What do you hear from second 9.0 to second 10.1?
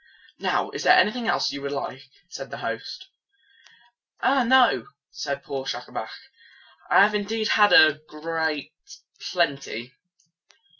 plenty."